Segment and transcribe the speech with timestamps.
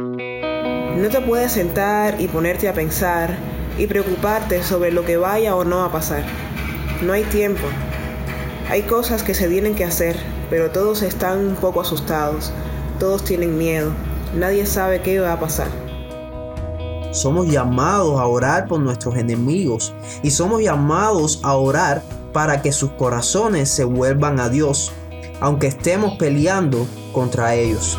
[0.00, 3.36] No te puedes sentar y ponerte a pensar
[3.78, 6.24] y preocuparte sobre lo que vaya o no a pasar.
[7.02, 7.62] No hay tiempo.
[8.70, 10.16] Hay cosas que se tienen que hacer,
[10.48, 12.52] pero todos están un poco asustados.
[12.98, 13.92] Todos tienen miedo.
[14.34, 15.68] Nadie sabe qué va a pasar.
[17.12, 19.92] Somos llamados a orar por nuestros enemigos
[20.22, 24.92] y somos llamados a orar para que sus corazones se vuelvan a Dios,
[25.40, 27.98] aunque estemos peleando contra ellos.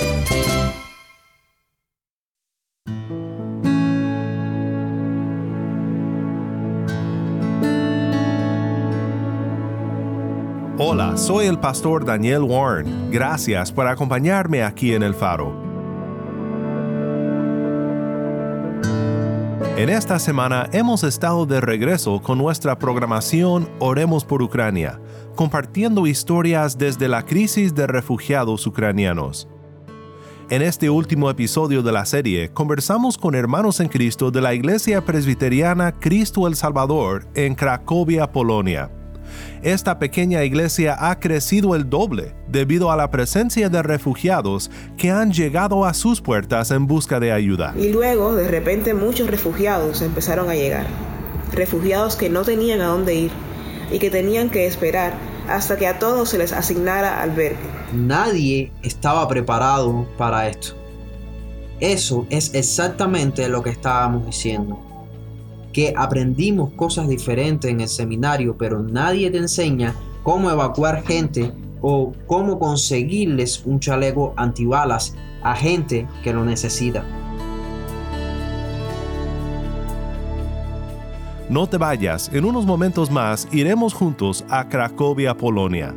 [11.15, 13.11] Soy el pastor Daniel Warren.
[13.11, 15.53] Gracias por acompañarme aquí en el faro.
[19.75, 25.01] En esta semana hemos estado de regreso con nuestra programación Oremos por Ucrania,
[25.35, 29.49] compartiendo historias desde la crisis de refugiados ucranianos.
[30.49, 35.03] En este último episodio de la serie conversamos con hermanos en Cristo de la Iglesia
[35.03, 38.91] Presbiteriana Cristo el Salvador en Cracovia, Polonia
[39.61, 45.31] esta pequeña iglesia ha crecido el doble debido a la presencia de refugiados que han
[45.31, 47.73] llegado a sus puertas en busca de ayuda.
[47.77, 50.85] Y luego, de repente, muchos refugiados empezaron a llegar.
[51.53, 53.31] Refugiados que no tenían a dónde ir
[53.91, 55.13] y que tenían que esperar
[55.47, 57.57] hasta que a todos se les asignara albergue.
[57.93, 60.75] Nadie estaba preparado para esto.
[61.79, 64.90] Eso es exactamente lo que estábamos diciendo
[65.71, 71.51] que aprendimos cosas diferentes en el seminario, pero nadie te enseña cómo evacuar gente
[71.81, 77.03] o cómo conseguirles un chaleco antibalas a gente que lo necesita.
[81.49, 85.93] No te vayas, en unos momentos más iremos juntos a Cracovia, Polonia.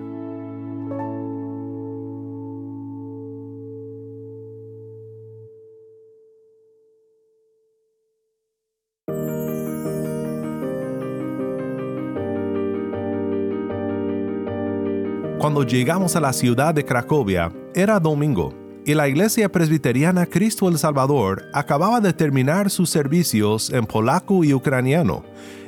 [15.54, 18.53] Cuando llegamos a la ciudad de Cracovia, era domingo,
[18.84, 24.53] y la iglesia presbiteriana Cristo el Salvador acababa de terminar sus servicios en polaco y
[24.53, 25.22] ucraniano,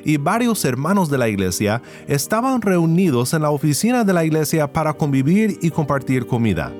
[0.04, 4.92] y varios hermanos de la iglesia estaban reunidos en la oficina de la iglesia para
[4.92, 6.72] convivir y compartir comida.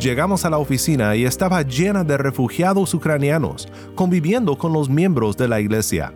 [0.00, 5.46] Llegamos a la oficina y estaba llena de refugiados ucranianos, conviviendo con los miembros de
[5.46, 6.12] la iglesia.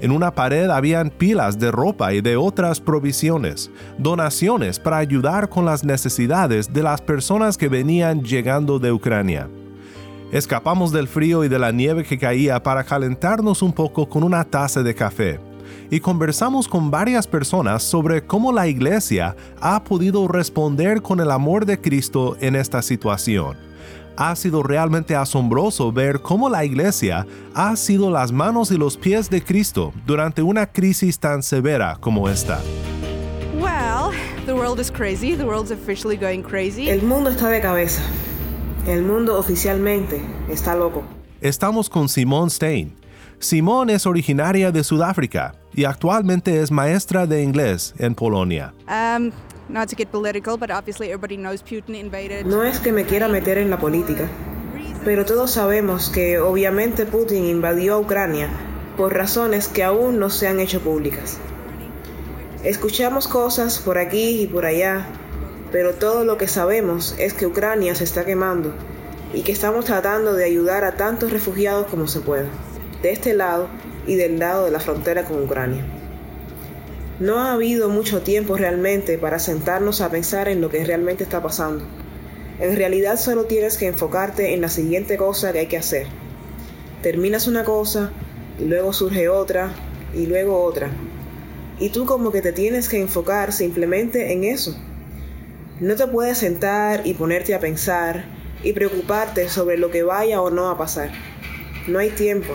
[0.00, 5.66] En una pared habían pilas de ropa y de otras provisiones, donaciones para ayudar con
[5.66, 9.48] las necesidades de las personas que venían llegando de Ucrania.
[10.32, 14.42] Escapamos del frío y de la nieve que caía para calentarnos un poco con una
[14.44, 15.38] taza de café
[15.90, 21.66] y conversamos con varias personas sobre cómo la iglesia ha podido responder con el amor
[21.66, 23.69] de Cristo en esta situación
[24.20, 29.30] ha sido realmente asombroso ver cómo la iglesia ha sido las manos y los pies
[29.30, 32.60] de Cristo durante una crisis tan severa como esta.
[36.86, 38.02] El mundo está de cabeza.
[38.86, 40.20] El mundo oficialmente
[40.50, 41.02] está loco.
[41.40, 42.94] Estamos con Simone Stein.
[43.38, 48.74] Simone es originaria de Sudáfrica y actualmente es maestra de inglés en Polonia.
[48.86, 49.30] Um,
[52.44, 54.28] no es que me quiera meter en la política,
[55.04, 58.48] pero todos sabemos que obviamente Putin invadió a Ucrania
[58.96, 61.38] por razones que aún no se han hecho públicas.
[62.64, 65.06] Escuchamos cosas por aquí y por allá,
[65.70, 68.74] pero todo lo que sabemos es que Ucrania se está quemando
[69.32, 72.48] y que estamos tratando de ayudar a tantos refugiados como se pueda,
[73.02, 73.68] de este lado
[74.04, 75.99] y del lado de la frontera con Ucrania.
[77.20, 81.42] No ha habido mucho tiempo realmente para sentarnos a pensar en lo que realmente está
[81.42, 81.84] pasando.
[82.58, 86.06] En realidad solo tienes que enfocarte en la siguiente cosa que hay que hacer.
[87.02, 88.10] Terminas una cosa,
[88.58, 89.70] y luego surge otra,
[90.14, 90.90] y luego otra.
[91.78, 94.74] Y tú como que te tienes que enfocar simplemente en eso.
[95.78, 98.24] No te puedes sentar y ponerte a pensar
[98.64, 101.10] y preocuparte sobre lo que vaya o no a pasar.
[101.86, 102.54] No hay tiempo.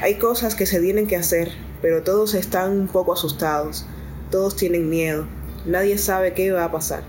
[0.00, 3.86] Hay cosas que se tienen que hacer, pero todos están un poco asustados,
[4.32, 5.24] todos tienen miedo,
[5.66, 7.04] nadie sabe qué va a pasar.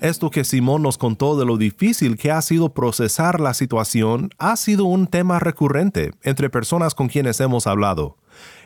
[0.00, 4.56] Esto que Simón nos contó de lo difícil que ha sido procesar la situación ha
[4.56, 8.16] sido un tema recurrente entre personas con quienes hemos hablado.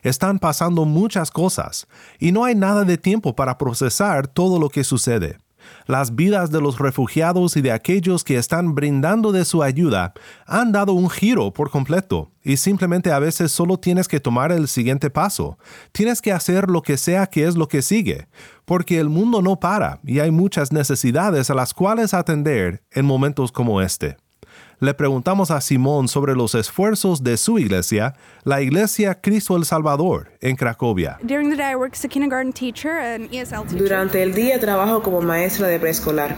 [0.05, 1.89] Están pasando muchas cosas
[2.21, 5.39] y no hay nada de tiempo para procesar todo lo que sucede.
[5.87, 10.13] Las vidas de los refugiados y de aquellos que están brindando de su ayuda
[10.47, 14.69] han dado un giro por completo y simplemente a veces solo tienes que tomar el
[14.69, 15.59] siguiente paso.
[15.93, 18.27] Tienes que hacer lo que sea que es lo que sigue,
[18.65, 23.53] porque el mundo no para y hay muchas necesidades a las cuales atender en momentos
[23.53, 24.17] como este
[24.83, 30.33] le preguntamos a Simón sobre los esfuerzos de su iglesia, la Iglesia Cristo el Salvador,
[30.41, 31.21] en Cracovia.
[33.71, 36.35] Durante el día trabajo como maestra de preescolar,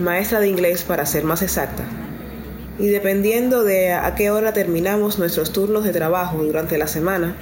[0.00, 1.82] maestra de inglés para ser más exacta.
[2.78, 7.36] Y dependiendo de a qué hora terminamos nuestros turnos de trabajo durante la semana,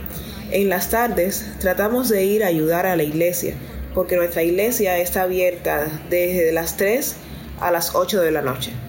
[0.52, 3.56] en las tardes tratamos de ir a ayudar a la iglesia,
[3.96, 7.16] porque nuestra iglesia está abierta desde las 3
[7.58, 8.85] a las 8 de la noche.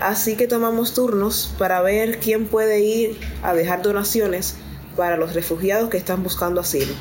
[0.00, 4.56] Así que tomamos turnos para ver quién puede ir a dejar donaciones
[4.94, 6.92] para los refugiados que están buscando asilo.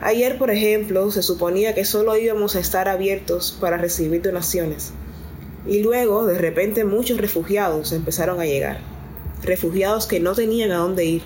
[0.00, 4.92] Ayer, por ejemplo, se suponía que solo íbamos a estar abiertos para recibir donaciones.
[5.66, 8.78] Y luego, de repente, muchos refugiados empezaron a llegar.
[9.42, 11.22] Refugiados que no tenían a dónde ir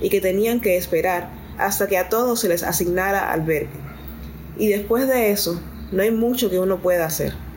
[0.00, 3.70] y que tenían que esperar hasta que a todos se les asignara albergue.
[4.56, 5.60] Y después de eso,
[5.90, 7.47] no hay mucho que uno pueda hacer.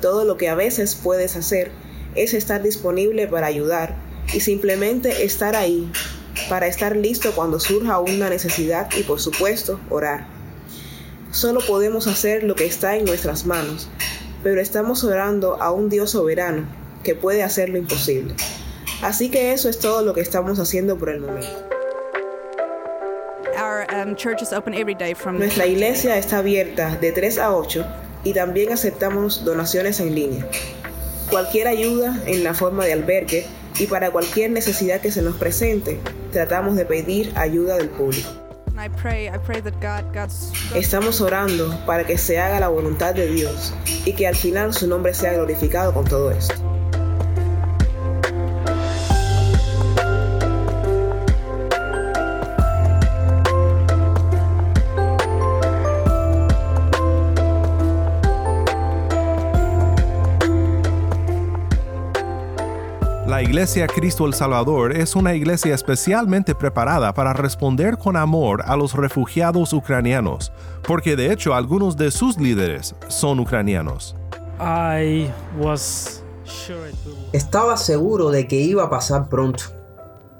[0.00, 1.70] Todo lo que a veces puedes hacer
[2.14, 3.96] es estar disponible para ayudar
[4.32, 5.90] y simplemente estar ahí
[6.48, 10.26] para estar listo cuando surja una necesidad y por supuesto orar.
[11.30, 13.88] Solo podemos hacer lo que está en nuestras manos,
[14.42, 16.66] pero estamos orando a un Dios soberano
[17.04, 18.34] que puede hacer lo imposible.
[19.02, 21.48] Así que eso es todo lo que estamos haciendo por el momento.
[23.92, 24.14] Um,
[25.36, 27.86] Nuestra iglesia está abierta de 3 a 8
[28.24, 30.46] y también aceptamos donaciones en línea.
[31.30, 33.46] Cualquier ayuda en la forma de albergue
[33.78, 36.00] y para cualquier necesidad que se nos presente,
[36.32, 38.28] tratamos de pedir ayuda del público.
[40.74, 43.74] Estamos orando para que se haga la voluntad de Dios
[44.04, 46.69] y que al final su nombre sea glorificado con todo esto.
[63.50, 68.94] Iglesia Cristo el Salvador es una iglesia especialmente preparada para responder con amor a los
[68.94, 70.52] refugiados ucranianos,
[70.86, 74.14] porque de hecho algunos de sus líderes son ucranianos.
[77.32, 79.64] Estaba seguro de que iba a pasar pronto.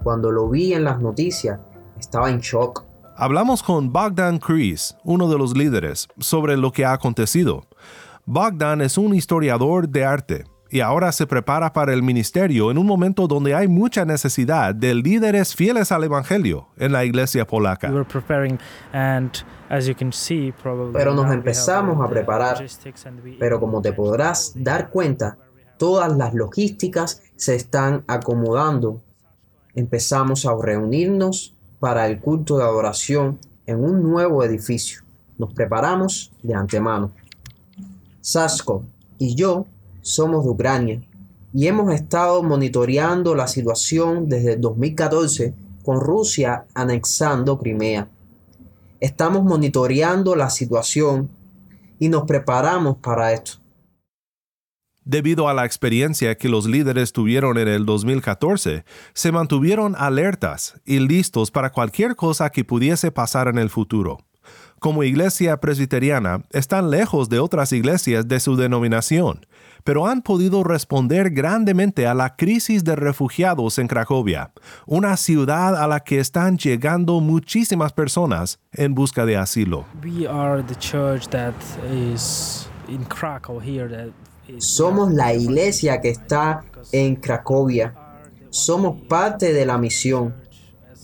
[0.04, 1.58] Cuando lo vi en las noticias,
[1.98, 2.84] estaba en shock.
[3.16, 7.66] Hablamos con Bogdan Kris, uno de los líderes, sobre lo que ha acontecido.
[8.24, 12.86] Bogdan es un historiador de arte y ahora se prepara para el ministerio en un
[12.86, 17.92] momento donde hay mucha necesidad de líderes fieles al Evangelio en la iglesia polaca.
[20.92, 22.64] Pero nos empezamos a preparar,
[23.38, 25.36] pero como te podrás dar cuenta,
[25.76, 29.00] todas las logísticas se están acomodando.
[29.74, 35.02] Empezamos a reunirnos para el culto de adoración en un nuevo edificio.
[35.38, 37.10] Nos preparamos de antemano.
[38.20, 38.84] Sasko
[39.18, 39.66] y yo
[40.02, 41.00] somos de Ucrania
[41.52, 45.54] y hemos estado monitoreando la situación desde 2014
[45.84, 48.08] con Rusia anexando Crimea.
[49.00, 51.30] Estamos monitoreando la situación
[51.98, 53.52] y nos preparamos para esto.
[55.04, 61.00] Debido a la experiencia que los líderes tuvieron en el 2014, se mantuvieron alertas y
[61.00, 64.18] listos para cualquier cosa que pudiese pasar en el futuro.
[64.78, 69.40] Como iglesia presbiteriana, están lejos de otras iglesias de su denominación
[69.84, 74.52] pero han podido responder grandemente a la crisis de refugiados en Cracovia,
[74.86, 79.84] una ciudad a la que están llegando muchísimas personas en busca de asilo.
[84.58, 87.94] Somos la iglesia que está en Cracovia.
[88.50, 90.34] Somos parte de la misión.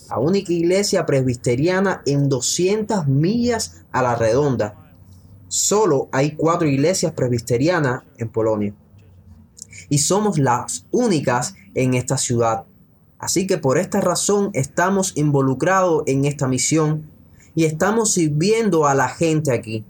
[0.09, 4.86] La única iglesia presbiteriana en 200 millas a la redonda
[5.57, 8.75] Solo hay cuatro iglesias presbiterianas en Polonia.
[9.89, 12.65] Y somos las únicas en esta ciudad.
[13.19, 17.11] Así que por esta razón estamos involucrados en esta misión
[17.55, 19.83] y estamos sirviendo a la gente aquí.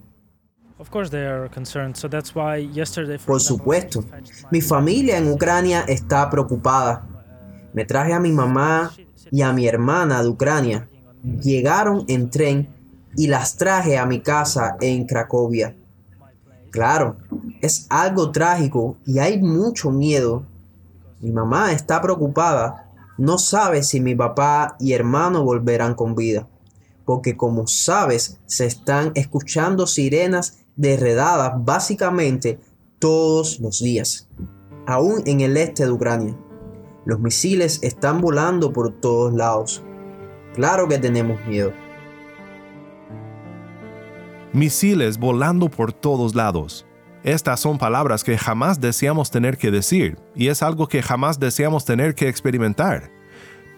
[3.26, 4.04] Por supuesto,
[4.52, 7.04] mi familia en Ucrania está preocupada.
[7.72, 8.92] Me traje a mi mamá
[9.32, 10.88] y a mi hermana de Ucrania.
[11.42, 12.75] Llegaron en tren
[13.16, 15.74] y las traje a mi casa en Cracovia.
[16.70, 17.16] Claro,
[17.62, 20.44] es algo trágico y hay mucho miedo.
[21.20, 22.90] Mi mamá está preocupada.
[23.16, 26.46] No sabe si mi papá y hermano volverán con vida.
[27.06, 32.60] Porque como sabes, se están escuchando sirenas derredadas básicamente
[32.98, 34.28] todos los días.
[34.86, 36.36] Aún en el este de Ucrania.
[37.06, 39.82] Los misiles están volando por todos lados.
[40.54, 41.72] Claro que tenemos miedo.
[44.56, 46.86] Misiles volando por todos lados.
[47.22, 51.84] Estas son palabras que jamás deseamos tener que decir, y es algo que jamás deseamos
[51.84, 53.10] tener que experimentar.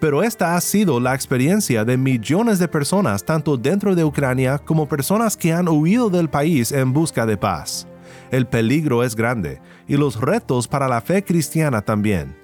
[0.00, 4.86] Pero esta ha sido la experiencia de millones de personas tanto dentro de Ucrania como
[4.86, 7.88] personas que han huido del país en busca de paz.
[8.30, 12.36] El peligro es grande, y los retos para la fe cristiana también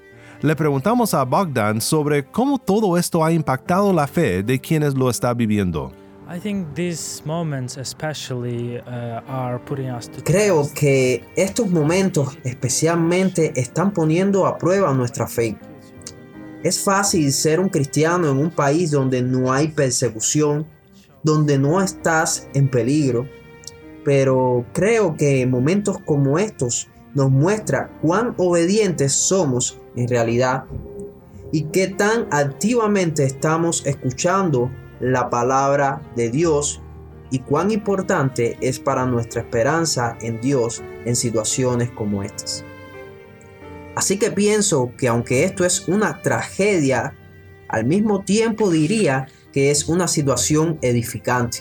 [0.42, 5.08] le preguntamos a Bogdan sobre cómo todo esto ha impactado la fe de quienes lo
[5.08, 5.92] está viviendo.
[10.24, 15.58] Creo que estos momentos especialmente están poniendo a prueba nuestra fe.
[16.62, 20.66] Es fácil ser un cristiano en un país donde no hay persecución,
[21.22, 23.28] donde no estás en peligro,
[24.02, 30.64] pero creo que momentos como estos nos muestra cuán obedientes somos en realidad
[31.52, 34.70] y qué tan activamente estamos escuchando
[35.00, 36.80] la palabra de Dios
[37.30, 42.64] y cuán importante es para nuestra esperanza en Dios en situaciones como estas.
[43.96, 47.16] Así que pienso que aunque esto es una tragedia,
[47.68, 51.58] al mismo tiempo diría que es una situación edificante.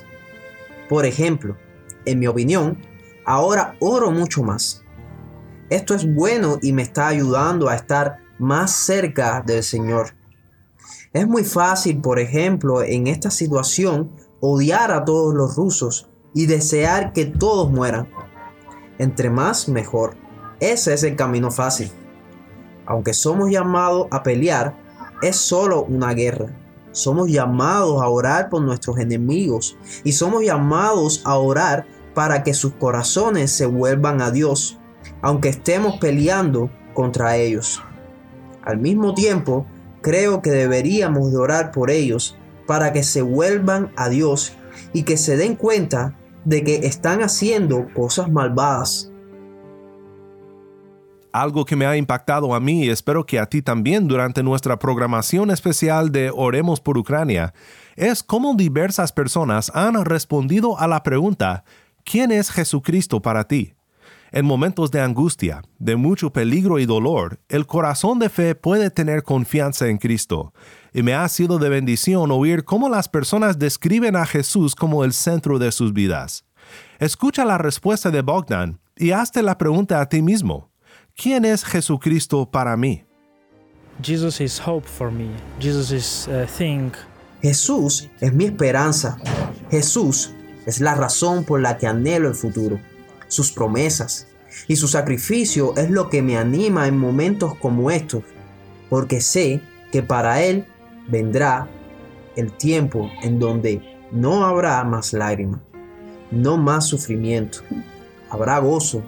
[0.89, 1.57] Por ejemplo,
[2.05, 2.77] en mi opinión,
[3.25, 4.83] ahora oro mucho más.
[5.69, 10.13] Esto es bueno y me está ayudando a estar más cerca del Señor.
[11.13, 17.13] Es muy fácil, por ejemplo, en esta situación, odiar a todos los rusos y desear
[17.13, 18.09] que todos mueran.
[18.97, 20.15] Entre más, mejor.
[20.59, 21.91] Ese es el camino fácil.
[22.87, 24.75] Aunque somos llamados a pelear,
[25.21, 26.47] es solo una guerra.
[26.93, 32.73] Somos llamados a orar por nuestros enemigos y somos llamados a orar para que sus
[32.73, 34.79] corazones se vuelvan a Dios,
[35.21, 37.83] aunque estemos peleando contra ellos.
[38.63, 39.67] Al mismo tiempo,
[40.03, 44.53] creo que deberíamos de orar por ellos para que se vuelvan a Dios
[44.93, 49.09] y que se den cuenta de que están haciendo cosas malvadas.
[51.31, 54.77] Algo que me ha impactado a mí y espero que a ti también durante nuestra
[54.77, 57.55] programación especial de Oremos por Ucrania
[57.95, 61.63] es cómo diversas personas han respondido a la pregunta
[62.03, 63.73] ¿quién es Jesucristo para ti?
[64.35, 69.21] En momentos de angustia, de mucho peligro y dolor, el corazón de fe puede tener
[69.21, 70.55] confianza en Cristo.
[70.91, 75.13] Y me ha sido de bendición oír cómo las personas describen a Jesús como el
[75.13, 76.45] centro de sus vidas.
[76.97, 80.71] Escucha la respuesta de Bogdan y hazte la pregunta a ti mismo.
[81.15, 83.03] ¿Quién es Jesucristo para mí?
[84.01, 85.29] Jesus is hope for me.
[85.59, 86.89] Jesus is uh, thing.
[87.43, 89.15] Jesús es mi esperanza.
[89.69, 90.31] Jesús
[90.65, 92.79] es la razón por la que anhelo el futuro
[93.33, 94.27] sus promesas.
[94.67, 98.23] Y su sacrificio es lo que me anima en momentos como estos,
[98.89, 99.61] porque sé
[99.91, 100.65] que para Él
[101.07, 101.67] vendrá
[102.35, 105.59] el tiempo en donde no habrá más lágrimas,
[106.31, 107.59] no más sufrimiento,
[108.29, 109.03] habrá gozo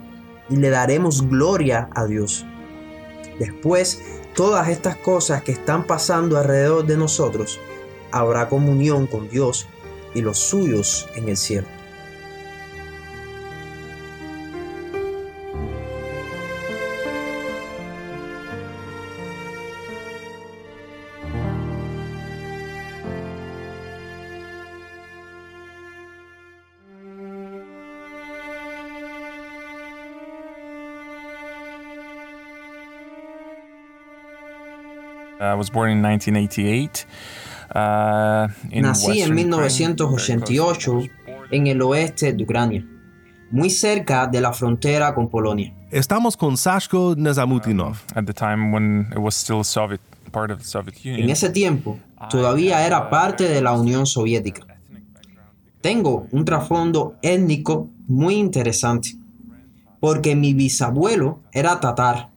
[0.50, 2.44] y le daremos gloria a Dios.
[3.38, 4.02] Después,
[4.34, 7.60] todas estas cosas que están pasando alrededor de nosotros,
[8.10, 9.66] habrá comunión con Dios
[10.14, 11.75] y los suyos en el cielo.
[37.74, 38.48] Uh,
[38.80, 41.00] Nací en 1988
[41.50, 42.86] en el oeste de Ucrania,
[43.50, 45.74] muy cerca de la frontera con Polonia.
[45.90, 47.96] Estamos con Sashko Nezamutinov.
[51.04, 51.98] En ese tiempo,
[52.30, 54.66] todavía era parte de la Unión Soviética.
[55.82, 59.10] Tengo un trasfondo étnico muy interesante,
[60.00, 62.30] porque mi bisabuelo era tatar,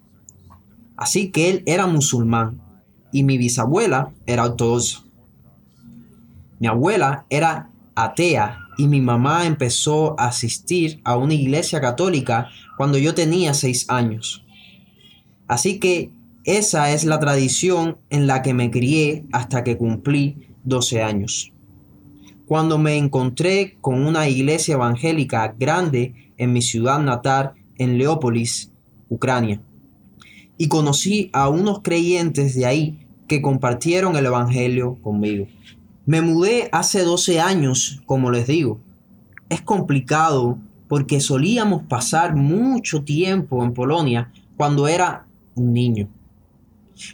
[0.98, 2.69] así que él era musulmán
[3.12, 5.04] y mi bisabuela era ortodoxa.
[6.60, 12.98] Mi abuela era atea y mi mamá empezó a asistir a una iglesia católica cuando
[12.98, 14.46] yo tenía seis años.
[15.48, 16.12] Así que
[16.46, 21.52] esa es la tradición en la que me crié hasta que cumplí 12 años.
[22.46, 28.72] Cuando me encontré con una iglesia evangélica grande en mi ciudad natal, en Leópolis,
[29.10, 29.62] Ucrania,
[30.62, 35.48] y conocí a unos creyentes de ahí que compartieron el Evangelio conmigo.
[36.06, 38.78] Me mudé hace 12 años, como les digo.
[39.48, 45.26] Es complicado porque solíamos pasar mucho tiempo en Polonia cuando era
[45.56, 46.10] un niño.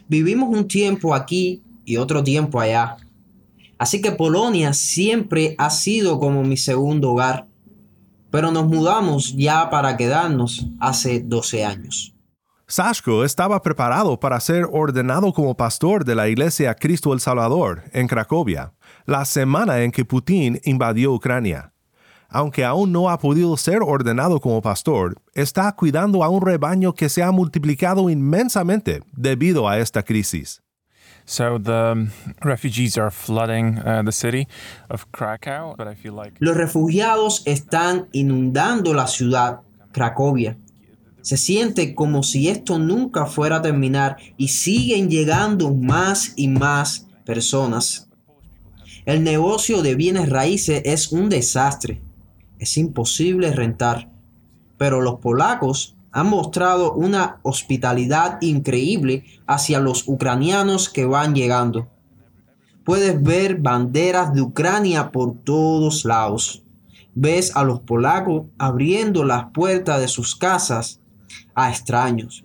[0.08, 2.96] Vivimos un tiempo aquí y otro tiempo allá.
[3.78, 7.46] Así que Polonia siempre ha sido como mi segundo hogar.
[8.32, 12.15] Pero nos mudamos ya para quedarnos hace 12 años.
[12.68, 18.08] Sashko estaba preparado para ser ordenado como pastor de la Iglesia Cristo el Salvador en
[18.08, 18.72] Cracovia,
[19.04, 21.72] la semana en que Putin invadió Ucrania.
[22.28, 27.08] Aunque aún no ha podido ser ordenado como pastor, está cuidando a un rebaño que
[27.08, 30.60] se ha multiplicado inmensamente debido a esta crisis.
[36.40, 39.60] Los refugiados están inundando la ciudad,
[39.92, 40.56] Cracovia.
[41.26, 47.08] Se siente como si esto nunca fuera a terminar y siguen llegando más y más
[47.24, 48.08] personas.
[49.06, 52.00] El negocio de bienes raíces es un desastre.
[52.60, 54.08] Es imposible rentar.
[54.78, 61.88] Pero los polacos han mostrado una hospitalidad increíble hacia los ucranianos que van llegando.
[62.84, 66.62] Puedes ver banderas de Ucrania por todos lados.
[67.16, 71.00] Ves a los polacos abriendo las puertas de sus casas
[71.54, 72.44] a extraños.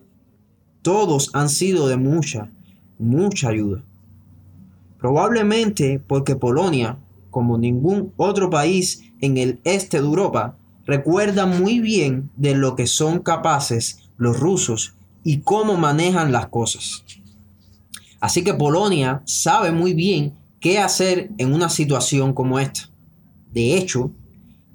[0.82, 2.50] Todos han sido de mucha,
[2.98, 3.84] mucha ayuda.
[5.00, 6.98] Probablemente porque Polonia,
[7.30, 10.56] como ningún otro país en el este de Europa,
[10.86, 14.94] recuerda muy bien de lo que son capaces los rusos
[15.24, 17.04] y cómo manejan las cosas.
[18.20, 22.90] Así que Polonia sabe muy bien qué hacer en una situación como esta.
[23.52, 24.12] De hecho,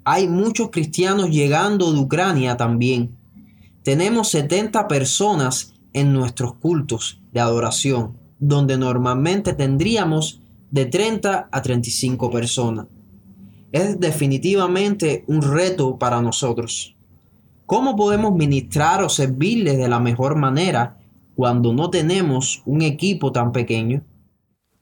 [0.05, 3.11] hay muchos cristianos llegando de Ucrania también
[3.87, 10.41] tenemos 70 personas en nuestros cultos de adoración, donde normalmente tendríamos
[10.73, 12.87] de 30 a 35 personas.
[13.71, 16.97] Es definitivamente un reto para nosotros.
[17.65, 20.97] ¿Cómo podemos ministrar o servirles de la mejor manera
[21.37, 24.03] cuando no tenemos un equipo tan pequeño?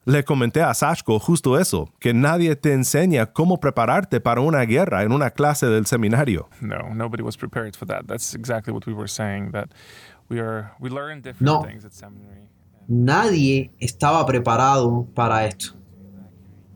[0.07, 5.01] Le comenté a Sashko justo eso, que nadie te enseña cómo prepararte para una guerra
[5.01, 6.47] en una clase del seminario.
[6.61, 8.05] No, nobody was prepared for that.
[8.05, 9.69] That's exactly what we were saying that
[10.29, 12.47] we are we learn different no, things at seminary.
[12.87, 15.73] Nadie estaba preparado para esto.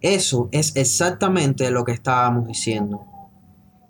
[0.02, 3.06] Eso es exactamente lo que estábamos diciendo.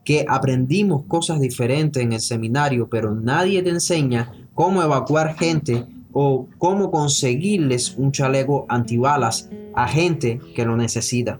[0.03, 6.47] Que aprendimos cosas diferentes en el seminario, pero nadie te enseña cómo evacuar gente o
[6.57, 11.39] cómo conseguirles un chaleco antibalas a gente que lo necesita.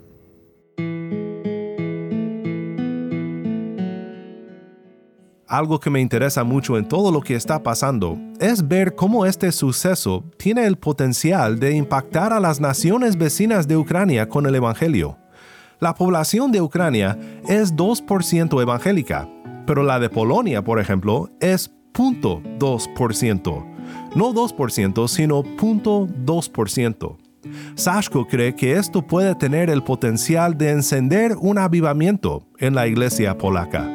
[5.47, 9.51] Algo que me interesa mucho en todo lo que está pasando es ver cómo este
[9.51, 15.17] suceso tiene el potencial de impactar a las naciones vecinas de Ucrania con el Evangelio.
[15.79, 19.27] La población de Ucrania es 2% evangélica,
[19.65, 23.78] pero la de Polonia, por ejemplo, es 0.2%
[24.15, 27.17] no 2%, sino 0.2%.
[27.75, 33.37] Sashko cree que esto puede tener el potencial de encender un avivamiento en la iglesia
[33.37, 33.89] polaca.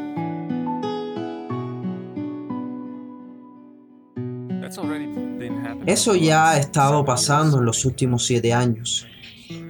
[5.87, 9.07] Eso ya ha estado pasando en los últimos siete años.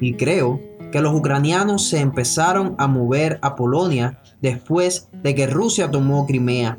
[0.01, 0.61] Y creo
[0.93, 6.79] que los ucranianos se empezaron a mover a Polonia después de que Rusia tomó Crimea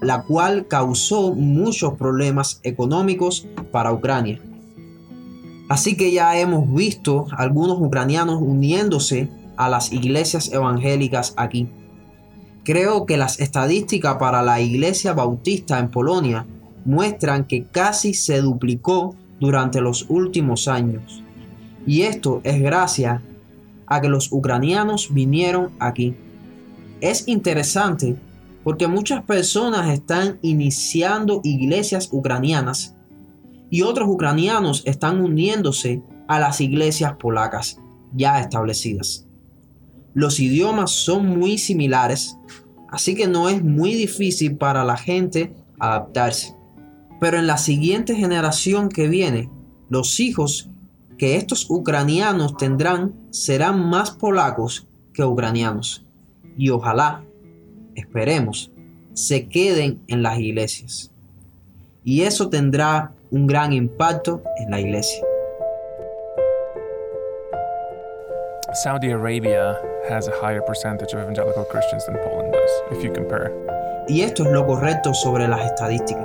[0.00, 4.40] la cual causó muchos problemas económicos para Ucrania.
[5.68, 11.68] Así que ya hemos visto algunos ucranianos uniéndose a las iglesias evangélicas aquí.
[12.64, 16.46] Creo que las estadísticas para la iglesia bautista en Polonia
[16.84, 21.22] muestran que casi se duplicó durante los últimos años.
[21.86, 23.20] Y esto es gracias
[23.86, 26.14] a que los ucranianos vinieron aquí.
[27.00, 28.16] Es interesante
[28.68, 32.94] porque muchas personas están iniciando iglesias ucranianas
[33.70, 37.78] y otros ucranianos están uniéndose a las iglesias polacas
[38.12, 39.26] ya establecidas.
[40.12, 42.36] Los idiomas son muy similares,
[42.90, 46.54] así que no es muy difícil para la gente adaptarse.
[47.20, 49.48] Pero en la siguiente generación que viene,
[49.88, 50.68] los hijos
[51.16, 56.04] que estos ucranianos tendrán serán más polacos que ucranianos
[56.58, 57.24] y ojalá,
[57.98, 58.70] esperemos,
[59.14, 61.10] se queden en las iglesias.
[62.04, 65.24] Y eso tendrá un gran impacto en la iglesia.
[68.74, 69.76] Saudi Arabia
[70.08, 73.52] has a higher percentage of evangelical Christians than Poland does, if you compare.
[74.08, 76.24] Y esto es lo correcto sobre las estadísticas.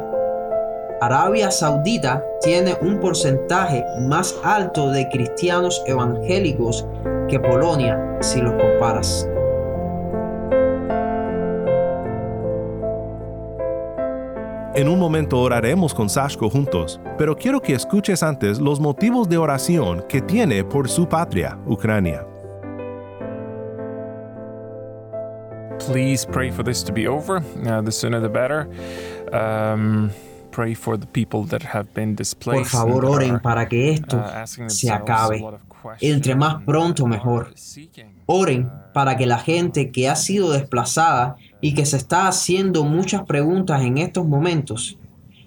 [1.01, 6.85] Arabia Saudita tiene un porcentaje más alto de cristianos evangélicos
[7.27, 9.27] que Polonia si los comparas.
[14.75, 19.37] En un momento oraremos con Sashko juntos, pero quiero que escuches antes los motivos de
[19.37, 22.25] oración que tiene por su patria, Ucrania.
[25.85, 27.37] Please pray for this to be over.
[27.37, 28.67] Uh, the sooner the better.
[29.31, 30.09] Um,
[30.49, 32.71] pray for the people that have been displaced.
[32.71, 35.43] Por favor, oren para que esto uh, se acabe.
[36.01, 37.53] Entre más pronto mejor.
[38.25, 43.23] Oren para que la gente que ha sido desplazada y que se está haciendo muchas
[43.23, 44.97] preguntas en estos momentos,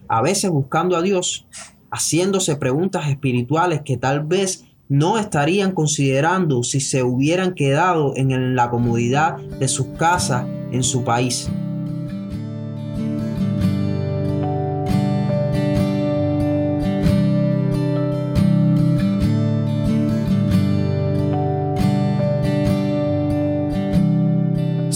[0.09, 1.46] a veces buscando a Dios,
[1.90, 8.70] haciéndose preguntas espirituales que tal vez no estarían considerando si se hubieran quedado en la
[8.70, 11.50] comodidad de sus casas en su país.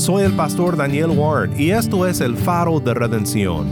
[0.00, 3.68] Soy el pastor Daniel Warren y esto es el faro de redención.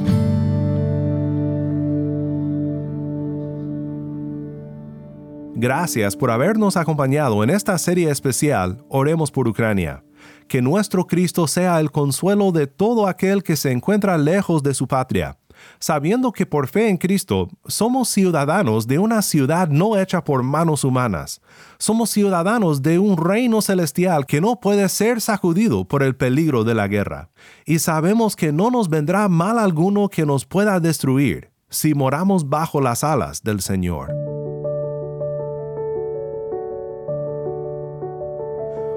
[5.54, 10.04] Gracias por habernos acompañado en esta serie especial Oremos por Ucrania.
[10.48, 14.86] Que nuestro Cristo sea el consuelo de todo aquel que se encuentra lejos de su
[14.86, 15.38] patria,
[15.78, 20.84] sabiendo que por fe en Cristo somos ciudadanos de una ciudad no hecha por manos
[20.84, 21.40] humanas.
[21.78, 26.74] Somos ciudadanos de un reino celestial que no puede ser sacudido por el peligro de
[26.74, 27.30] la guerra.
[27.64, 32.80] Y sabemos que no nos vendrá mal alguno que nos pueda destruir si moramos bajo
[32.80, 34.14] las alas del Señor.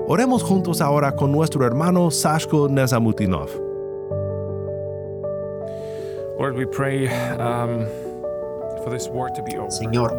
[0.08, 3.71] Oremos juntos ahora con nuestro hermano Sashko Nezamutinov.
[9.69, 10.12] Señor,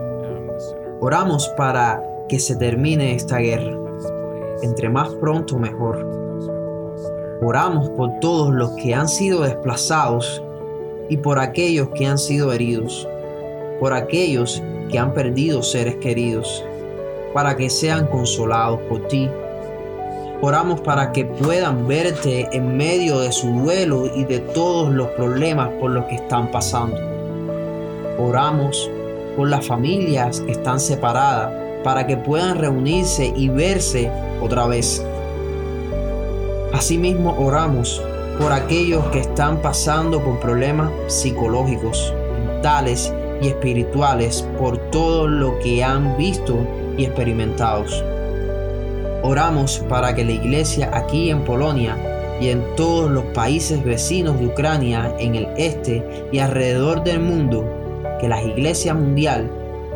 [1.01, 3.77] oramos para que se termine esta guerra.
[4.63, 6.07] Entre más pronto mejor.
[7.43, 10.41] Oramos por todos los que han sido desplazados
[11.09, 13.09] y por aquellos que han sido heridos,
[13.81, 16.65] por aquellos que han perdido seres queridos,
[17.35, 19.29] para que sean consolados por ti.
[20.45, 25.69] Oramos para que puedan verte en medio de su duelo y de todos los problemas
[25.79, 26.97] por los que están pasando.
[28.19, 28.91] Oramos
[29.37, 31.53] por las familias que están separadas
[31.85, 34.11] para que puedan reunirse y verse
[34.43, 35.07] otra vez.
[36.73, 38.03] Asimismo oramos
[38.41, 42.13] por aquellos que están pasando por problemas psicológicos,
[42.45, 46.59] mentales y espirituales por todo lo que han visto
[46.99, 47.85] y experimentado.
[49.23, 51.97] Oramos para que la iglesia aquí en Polonia
[52.41, 57.65] y en todos los países vecinos de Ucrania, en el este y alrededor del mundo,
[58.21, 59.49] que la iglesia mundial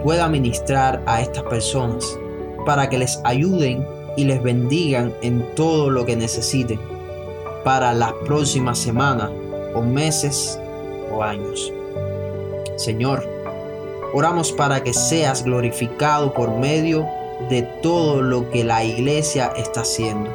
[0.04, 2.04] pueda ministrar a estas personas,
[2.64, 3.84] para que les ayuden
[4.16, 6.78] y les bendigan en todo lo que necesiten
[7.64, 9.30] para las próximas semanas
[9.74, 10.60] o meses
[11.12, 11.72] o años.
[12.76, 13.28] Señor,
[14.14, 17.25] oramos para que seas glorificado por medio de
[17.82, 20.30] todo lo que la iglesia está haciendo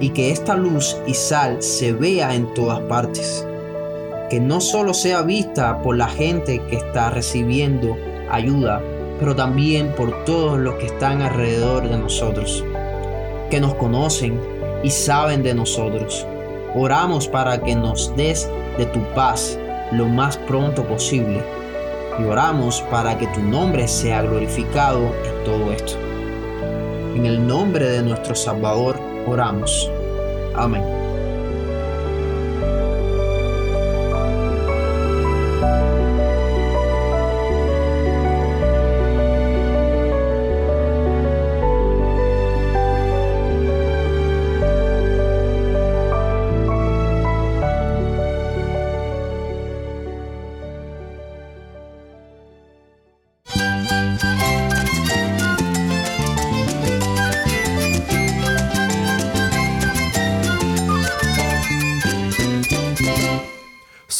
[0.00, 3.46] y que esta luz y sal se vea en todas partes.
[4.28, 7.96] Que no solo sea vista por la gente que está recibiendo
[8.30, 8.82] ayuda,
[9.18, 12.64] pero también por todos los que están alrededor de nosotros,
[13.50, 14.40] que nos conocen
[14.82, 16.26] y saben de nosotros.
[16.74, 18.48] Oramos para que nos des
[18.78, 19.58] de tu paz
[19.92, 21.61] lo más pronto posible
[22.18, 25.94] y oramos para que tu nombre sea glorificado en todo esto.
[27.14, 29.90] En el nombre de nuestro Salvador oramos.
[30.54, 30.82] Amén.